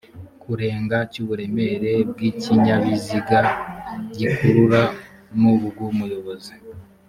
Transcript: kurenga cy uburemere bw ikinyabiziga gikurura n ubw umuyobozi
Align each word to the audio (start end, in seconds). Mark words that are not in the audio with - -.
kurenga 0.41 0.97
cy 1.11 1.17
uburemere 1.23 1.91
bw 2.09 2.17
ikinyabiziga 2.29 3.39
gikurura 4.17 4.81
n 5.39 5.41
ubw 5.53 5.77
umuyobozi 5.89 6.53